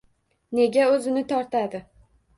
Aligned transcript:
Nega 0.59 0.87
o`zini 0.95 1.23
tortadi 1.33 1.85